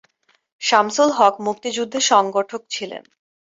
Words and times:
শামসুল 0.61 1.09
হক 1.17 1.35
মুক্তিযুদ্ধের 1.45 2.03
সংগঠক 2.11 2.61
ছিলেন। 2.69 3.03